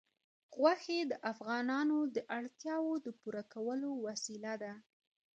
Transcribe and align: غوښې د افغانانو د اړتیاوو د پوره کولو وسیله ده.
غوښې 0.57 0.99
د 1.11 1.13
افغانانو 1.31 1.97
د 2.15 2.17
اړتیاوو 2.37 2.93
د 3.05 3.07
پوره 3.19 3.43
کولو 3.53 3.89
وسیله 4.05 4.53
ده. 4.63 4.73